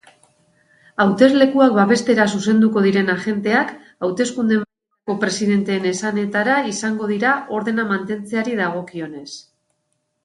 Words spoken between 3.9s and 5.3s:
hauteskunde-mahaietako